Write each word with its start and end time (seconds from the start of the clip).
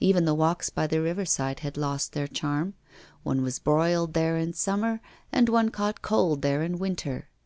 Even 0.00 0.24
the 0.24 0.32
walks 0.32 0.70
by 0.70 0.86
the 0.86 1.02
river 1.02 1.26
side 1.26 1.60
had 1.60 1.76
lost 1.76 2.14
their 2.14 2.26
charm 2.26 2.72
one 3.24 3.42
was 3.42 3.58
broiled 3.58 4.14
there 4.14 4.38
in 4.38 4.54
summer, 4.54 5.00
and 5.30 5.50
one 5.50 5.68
caught 5.68 6.00
cold 6.00 6.40
there 6.40 6.62
in 6.62 6.78
winter. 6.78 7.28